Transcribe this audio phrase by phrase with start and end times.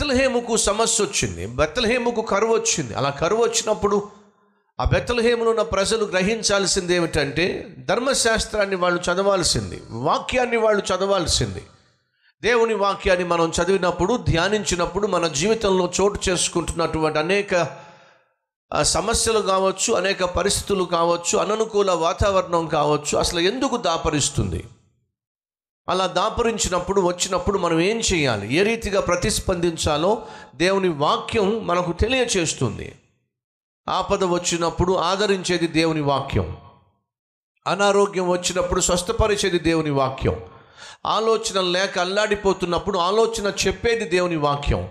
[0.00, 4.08] బెత్తలహేముకు సమస్య వచ్చింది బెత్తలహేముకు కరువు వచ్చింది అలా కరువు వచ్చినప్పుడు
[4.80, 11.62] ఆ బెత్తలహేములో ఉన్న ప్రజలు గ్రహించాల్సింది ఏమిటంటే ధర్మశాస్త్రాన్ని వాళ్ళు చదవాల్సింది వాక్యాన్ని వాళ్ళు చదవాల్సింది.
[12.42, 17.68] దేవుని వాక్యాన్ని మనం చదివినప్పుడు ధ్యానించినప్పుడు మన జీవితంలో చోటు చేసుకుంటున్నటువంటి అనేక
[18.82, 24.64] సమస్యలు కావచ్చు అనేక పరిస్థితులు కావచ్చు అననుకూల వాతావరణం కావచ్చు అసలు ఎందుకు దాపరిస్తుంది?
[25.90, 28.54] అలా దాపరించినప్పుడు వచ్చినప్పుడు మనం ఏం చేయాలి?
[28.54, 32.94] ఏ రీతిగా ప్రతిస్పందించాలో దేవుని వాక్యం మనకు తెలియచేస్తుంది.
[33.88, 36.56] ఆపద వచ్చినప్పుడు ఆదరించేది దేవుని వాక్యం.
[37.66, 40.40] అనారోగ్యం వచ్చినప్పుడు స్వస్థపరిచేది దేవుని వాక్యం.
[41.06, 44.88] ఆలోచన లేక అల్లాడిపోతున్నప్పుడు ఆలోచన చెప్పేది దేవుని వాక్యం.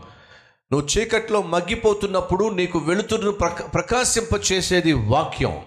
[0.72, 5.60] నువ్వు చీకట్లో మగ్గిపోతున్నప్పుడు నీకు వెలుతురును ప్రక ప్రకాశింపచేసేది వాక్యం.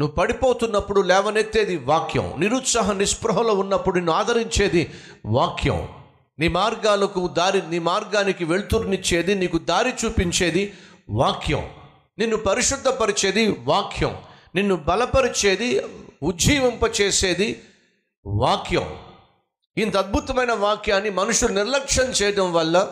[0.00, 2.34] నువ్వు పడిపోతున్నప్పుడు లేవనెత్తేది వాక్యం.
[2.38, 4.90] నిరుత్సాహ నిస్పృహలో ఉన్నప్పుడు నిన్ను ఆదరించేది
[5.26, 5.88] వాక్యం.
[6.38, 10.74] నీ మార్గాలకు దారి నీ మార్గానికి వెలుతురునిచ్చేది నీకు దారి చూపించేది
[11.10, 11.68] వాక్యం.
[12.18, 14.16] నిన్ను పరిశుద్ధపరిచేది వాక్యం.
[14.54, 15.82] నిన్ను బలపరిచేది
[16.22, 17.62] ఉజ్జీవింపచేసేది
[18.26, 18.98] వాక్యం.
[19.76, 22.88] ఇంత అద్భుతమైన వాక్యాన్ని మనుషులు నిర్లక్ష్యం చేయడం వల్ల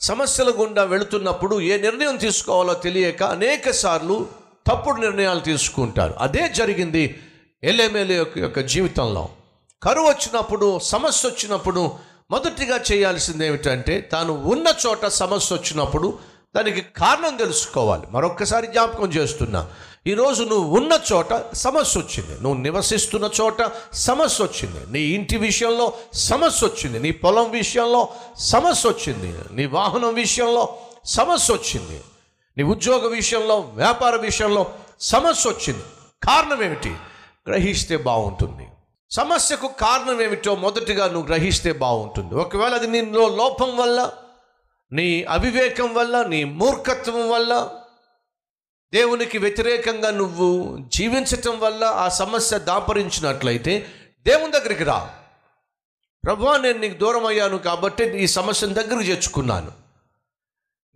[0.00, 6.14] సమస్యల గుండా వెళుతున్నప్పుడు ఏ నిర్ణయం తీసుకోవాలో తెలియక అనేక సార్లు తప్పుడు నిర్ణయాలు తీసుకుంటారు.
[6.18, 7.22] అదే జరిగింది
[7.64, 9.28] ఎల్ఎంఎల్ఏ యొక్క యొక్క జీవితంలో.
[9.82, 11.90] కరువు వచ్చినప్పుడు సమస్య వచ్చినప్పుడు
[12.30, 16.18] మొదటిగా చేయాల్సింది ఏమిటంటే తాను ఉన్న చోట సమస్య వచ్చినప్పుడు
[16.56, 18.02] దానికి కారణం తెలుసుకోవాలి.
[18.10, 19.70] మరొక్కసారి జ్ఞాపకం చేస్తున్నా.
[20.06, 22.42] ఈరోజు నువ్వు ఉన్న చోట సమస్య వచ్చింది.
[22.42, 24.92] నువ్వు నివసిస్తున్న చోట సమస్య వచ్చింది.
[24.92, 27.00] నీ ఇంటి విషయంలో సమస్య వచ్చింది.
[27.00, 29.38] నీ పొలం విషయంలో సమస్య వచ్చింది.
[29.52, 32.00] నీ వాహనం విషయంలో సమస్య వచ్చింది.
[32.56, 35.84] నీ ఉద్యోగ విషయంలో వ్యాపార విషయంలో సమస్య వచ్చింది.
[36.22, 36.96] కారణం ఏమిటి?
[37.48, 38.68] గ్రహిస్తే బాగుంటుంది.
[39.10, 42.34] సమస్యకు కారణం ఏమిటో మొదటిగా నువ్వు గ్రహిస్తే బాగుంటుంది.
[42.34, 44.12] ఒకవేళ అది నీలో లోపం వల్ల
[44.92, 47.70] నీ అవివేకం వల్ల నీ మూర్ఖత్వం వల్ల
[48.94, 53.86] దేవునికి వ్యతిరేకంగా నువ్వు జీవించటం వల్ల ఆ సమస్య దాపరించినట్లయితే
[54.26, 55.10] దేవుని దగ్గరికి రా.
[56.24, 59.83] ప్రభా నేను నీకు దూరం అయ్యాను కాబట్టి ఈ సమస్యను దగ్గరకు చేర్చుకున్నాను.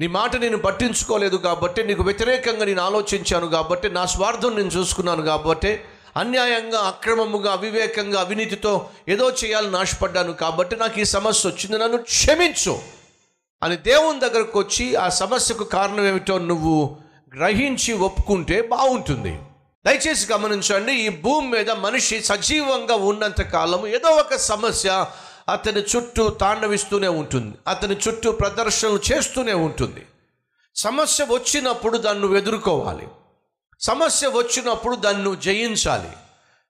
[0.01, 5.81] నీ మాట నేను పట్టించుకోలేదు కాబట్టి నీకు వ్యతిరేకంగా నేను ఆలోచించాను కాబట్టి నా స్వార్థం నేను చూసుకున్నాను కాబట్టి
[6.17, 11.79] అన్యాయంగా అక్రమముగా అవివేకంగా అవినీతితో ఏదో చేయాలని ఆశపడ్డాను కాబట్టి నాకు ఈ సమస్య వచ్చింది.
[11.79, 12.79] నన్ను క్షమించు.
[13.63, 16.97] అని దేవుని దగ్గరకు వచ్చి ఆ సమస్యకు కారణం ఏమిటో నువ్వు
[17.37, 19.39] గ్రహించి ఒప్పుకుంటే బాగుంటుంది.
[19.87, 25.07] దయచేసి గమనించండి ఈ భూమి మీద మనిషి సజీవంగా ఉన్నంత కాలం ఏదో ఒక సమస్య
[25.49, 27.57] అతని చుట్టూ తాండవిస్తూనే ఉంటుంది.
[27.69, 30.07] అతని చుట్టూ ప్రదర్శనలు చేస్తూనే ఉంటుంది.
[30.77, 33.09] సమస్య వచ్చినప్పుడు దాన్ని ఎదుర్కోవాలి.
[33.81, 36.11] సమస్య వచ్చినప్పుడు దాన్ని నువ్వు జయించాలి.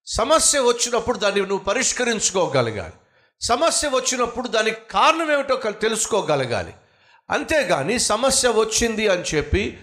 [0.06, 2.92] సమస్య వచ్చినప్పుడు దాన్ని నువ్వు పరిష్కరించుకోగలగాలి.
[3.40, 6.74] సమస్య వచ్చినప్పుడు దానికి కారణం ఏమిటో తెలుసుకోగలగాలి.
[7.30, 9.78] అంతేగాని సమస్య వచ్చింది అని చెప్పి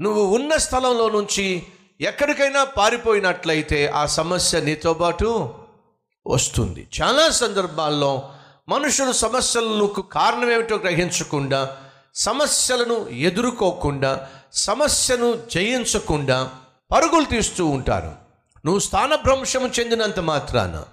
[0.00, 1.62] నువ్వు ఉన్న స్థలంలో నుంచి
[2.00, 5.54] ఎక్కడికైనా పారిపోయినట్లయితే ఆ సమస్య నీతో పాటు
[6.26, 6.88] వస్తుంది.
[7.02, 8.30] చాలా సందర్భాల్లో
[8.68, 11.76] మనుషులు సమస్యలకు కారణం ఏమిటో గ్రహించకుండా
[12.14, 16.50] సమస్యలను ఎదుర్కోకుండా సమస్యను జయించకుండా
[16.90, 18.12] పరుగులు తీస్తూ ఉంటారు.
[18.64, 20.84] నువ్వు స్థానభ్రంశం చెందినంత మాత్రాన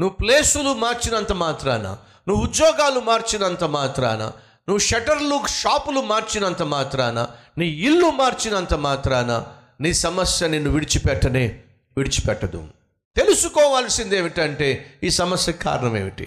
[0.00, 1.96] నువ్వు ప్లేసులు మార్చినంత మాత్రాన
[2.28, 4.22] నువ్వు ఉద్యోగాలు మార్చినంత మాత్రాన
[4.68, 7.26] నువ్వు షటర్లు షాపులు మార్చినంత మాత్రాన
[7.58, 9.46] నీ ఇల్లు మార్చినంత మాత్రాన
[9.80, 11.60] నీ సమస్య నిన్ను విడిచిపెట్టనే
[11.96, 12.68] విడిచిపెట్టదు.
[13.16, 16.24] తెలుసుకోవాల్సింది ఏమిటంటే ఈ సమస్య కారణం ఏమిటి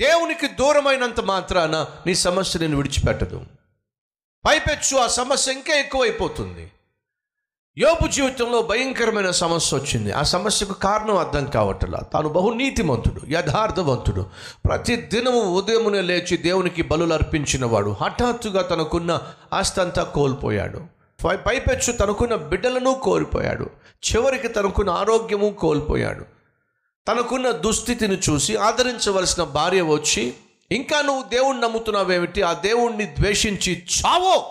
[0.00, 3.44] దేవునికి దూరమైనంత మాత్రాన నీ సమస్య నేను విడిచిపెట్టదు.
[4.46, 6.72] పైపెచ్చు ఆ సమస్య ఇంకా ఎక్కువైపోతుంది.
[7.78, 10.12] యోపు జీవితంలో భయంకరమైన సమస్య వచ్చింది.
[10.12, 11.98] ఆ సమస్యకు కారణం అర్థం కావట్లా.
[11.98, 14.26] తాను బహు నీతిమంతుడు యథార్థవంతుడు.
[14.64, 19.20] ప్రతి దినము ఉదయమునే లేచి దేవునికి బలులు అర్పించినవాడు హఠాత్తుగా తనకున్న
[19.52, 20.97] ఆస్తంతా కోల్పోయాడు.
[21.26, 23.70] పైపెచ్చు తనకున్న బిడ్డలను కోల్పోయాడు.
[24.10, 26.24] చివరికి తనకున్న ఆరోగ్యము కోల్పోయాడు.
[27.08, 30.34] తనకున్న దుస్థితిని చూసి ఆదరించవలసిన భార్య వచ్చి
[30.72, 32.42] ఇంకా నువ్వు దేవుణ్ణి నమ్ముతున్నావేమిటి?
[32.42, 34.44] ఆ దేవుణ్ణి ద్వేషించి చావో!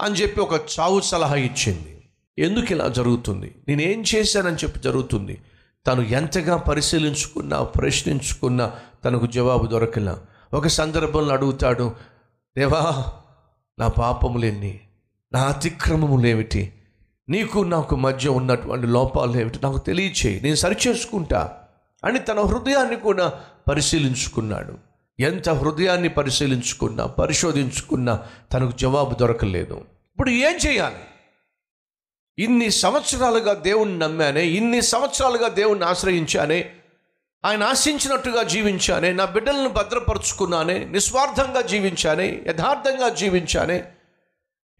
[0.00, 2.02] అని చెప్పి ఒక చావు సలహా ఇచ్చింది.
[2.38, 3.54] ఎందుకు ఇలా జరుగుతుంది?
[3.68, 5.42] నేనేం చేశానని చెప్పి జరుగుతుంది.
[5.86, 8.72] తను ఎంతగా పరిశీలించుకున్నా ప్రశ్నించుకున్నా
[9.04, 10.20] తనకు జవాబు దొరకలా.
[10.54, 11.94] ఒక సందర్భంలో అడుగుతాడు
[12.58, 13.04] దేవా
[13.78, 14.80] నా పాపములెన్ని?
[15.34, 16.72] నా అతిక్రమములేమిటి
[17.28, 21.58] నీకు నాకు మధ్య ఉన్నటువంటి లోపాలు ఏమిటి నాకు తెలియచేయి నేను సరిచేసుకుంటా
[22.04, 23.40] అని తన హృదయాన్ని కూడా
[23.70, 24.74] పరిశీలించుకున్నాడు.
[25.22, 28.20] ఎంత హృదయాన్ని పరిశీలించుకున్నా పరిశోధించుకున్నా
[28.52, 29.74] తనకు జవాబు దొరకలేదు.
[30.10, 31.02] ఇప్పుడు ఏం చేయాలి?
[32.38, 36.70] ఇన్ని సంవత్సరాలుగా దేవుణ్ణి నమ్మానే ఇన్ని సంవత్సరాలుగా దేవుణ్ణి ఆశ్రయించానే
[37.44, 43.84] ఆయన ఆశించినట్టుగా జీవించానే నా బిడ్డలను భద్రపరుచుకున్నానే నిస్వార్థంగా జీవించానే యథార్థంగా జీవించానే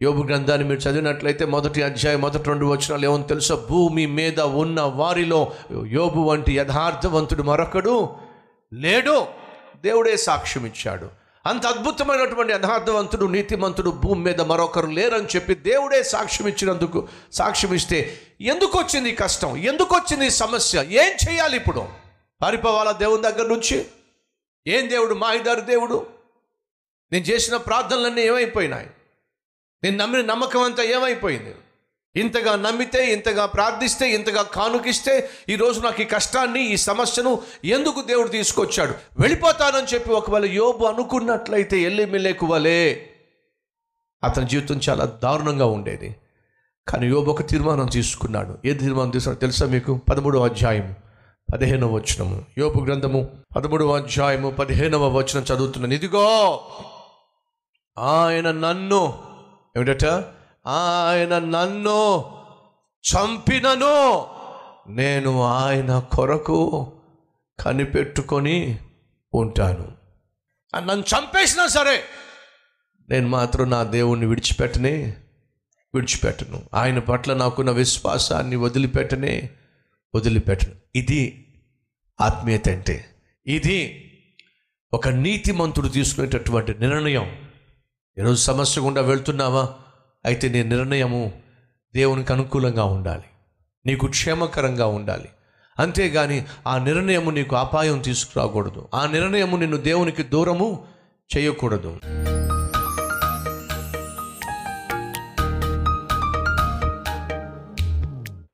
[0.01, 3.55] యోబు గ్రంథాన్ని మీరు చదివినట్లయితే మొదటి అధ్యాయం మొదటి రెండు వచనాలు ఏమని తెలుసా?
[3.55, 5.51] భూమి మీద ఉన్న వారిలో
[5.85, 8.15] యోబు వంటి యథార్థవంతుడు మరొకడు
[8.73, 9.25] లేడు.
[9.81, 11.09] దేవుడే సాక్ష్యం ఇచ్చాడు.
[11.45, 18.77] అంత అద్భుతమైనటువంటి యథార్థవంతుడు నీతిమంతుడు భూమి మీద మరొకరు లేరని చెప్పి దేవుడే సాక్ష్యం ఇచ్చినందుకు సాక్ష్యం ఇస్తే ఎందుకు
[18.77, 19.57] వచ్చింది కష్టం?
[19.57, 20.79] ఎందుకు వచ్చింది సమస్య?
[20.79, 21.85] ఏం చేయాలి ఇప్పుడు?
[22.41, 23.85] పారిపోవాలా దేవుని దగ్గర నుంచి?
[24.67, 25.13] ఏం దేవుడు?
[25.13, 26.07] మాయిదారు దేవుడు?
[27.11, 28.87] నేను చేసిన ప్రార్థనలన్నీ ఏమైపోయినాయి?
[29.83, 31.55] నేను నమ్మిన నమ్మకం అంతా ఏమైపోయింది?
[32.15, 38.93] ఇంతగా నమ్మితే ఇంతగా ప్రార్థిస్తే ఇంతగా కానుకిస్తే ఈరోజు నాకు ఈ కష్టాన్ని ఈ సమస్యను ఎందుకు దేవుడు తీసుకొచ్చాడు?
[39.19, 43.09] వెళ్ళిపోతానని చెప్పి ఒకవేళ యోబు అనుకున్నట్లయితే ఎల్లి మిల్లేకు వలే
[44.23, 46.15] అతని జీవితం చాలా దారుణంగా ఉండేది.
[46.87, 48.57] కానీ యోబు ఒక తీర్మానం తీసుకున్నాడు.
[48.65, 49.99] ఏ తీర్మానం తీసుకున్నాడు తెలుసా మీకు?
[50.09, 50.95] పదమూడవ అధ్యాయం
[51.53, 52.45] పదిహేనవ వచనము.
[52.57, 55.93] యోపు గ్రంథము పదమూడవ అధ్యాయము పదిహేనవ వచనం చదువుతున్నాను.
[55.93, 56.59] ఇదిగో
[57.99, 59.32] ఆయన నన్ను
[59.77, 60.05] ఏమిటట?
[60.67, 62.19] ఆయన నన్ను
[63.03, 64.27] చంపినను.
[64.87, 66.91] నేను ఆయన కొరకు
[67.59, 68.79] కనిపెట్టుకొని
[69.33, 69.91] ఉంటాను.
[70.75, 72.03] నన్ను చంపేసినా సరే
[73.09, 75.17] నేను మాత్రం నా దేవుణ్ణి విడిచిపెట్టనే
[75.95, 76.63] విడిచిపెట్టను.
[76.73, 79.49] ఆయన పట్ల నాకున్న విశ్వాసాన్ని వదిలిపెట్టనే
[80.15, 80.73] వదిలిపెట్టను.
[80.95, 81.47] ఇది
[82.21, 83.05] ఆత్మీయత అంటే.
[83.47, 84.09] ఇది
[84.93, 87.42] ఒక నీతిమంతుడు తీసుకునేటటువంటి నిర్ణయం.
[88.19, 89.69] ఈరోజు సమస్య గుండా వెళ్తున్నావా?
[90.25, 91.33] అయితే నీ నిర్ణయము
[91.95, 93.23] దేవునికి అనుకూలంగా ఉండాలి.
[93.85, 95.29] నీకు క్షేమకరంగా ఉండాలి.
[95.79, 98.87] అంతేగాని ఆ నిర్ణయము నీకు అపాయం తీసుకురాకూడదు.
[98.93, 100.85] ఆ నిర్ణయము నిన్ను దేవునికి దూరము
[101.37, 101.99] చేయకూడదు.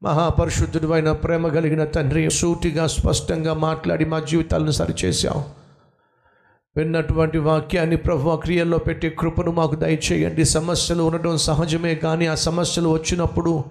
[0.03, 5.68] మహాపరిశుద్ధుడు అయిన ప్రేమ కలిగిన తండ్రి సూటిగా స్పష్టంగా మాట్లాడి మా జీవితాలను సరిచేశావు.
[6.77, 10.45] విన్నటువంటి వాక్యాన్ని ప్రభు క్రియల్లో పెట్టే కృపను మాకు దయచేయండి.
[10.45, 13.63] సమస్యలు ఉండడం సహజమే కానీ ఆ సమస్యలు వచ్చినప్పుడు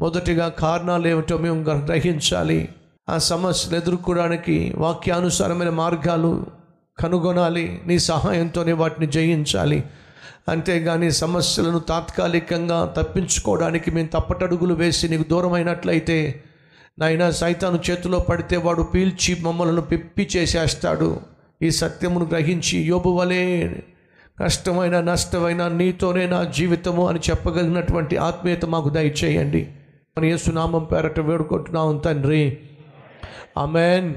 [0.00, 2.68] మొదటిగా కారణాలు ఏమిటో మేము గ్రహించాలి.
[3.08, 6.46] ఆ సమస్యలు ఎదుర్కోవడానికి వాక్యానుసారమైన మార్గాలు
[6.98, 7.82] కనుగొనాలి.
[7.86, 9.84] నీ సహాయంతోనే వాటిని జయించాలి.
[10.48, 16.42] అంతేగాని సమస్యలను తాత్కాలికంగా తప్పించుకోవడానికి మేము తప్పటడుగులు వేసి నీకు దూరమైనట్లయితే
[16.98, 21.37] నాయన సైతాను చేతిలో పడితే వాడు పీల్చి మమ్మలను పిప్పి చేసేస్తాడు.
[21.62, 23.72] ఈ సత్యమును గ్రహించి యోబు వలే
[24.42, 29.68] కష్టమైన నష్టమైన నీతోనే నా జీవితము అని చెప్పగలిగినటువంటి ఆత్మీయత మాకు దయచేయండి.
[30.18, 32.58] మన యేసునామం పేరట వేడుకుంటున్నాం తండ్రి.
[33.58, 34.14] ఆమెన్.